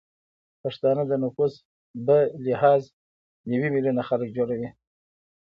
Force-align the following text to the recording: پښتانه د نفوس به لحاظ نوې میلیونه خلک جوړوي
پښتانه 0.63 1.03
د 1.07 1.13
نفوس 1.23 1.53
به 2.05 2.17
لحاظ 2.45 2.81
نوې 3.51 3.69
میلیونه 3.75 4.01
خلک 4.09 4.27
جوړوي 4.37 4.69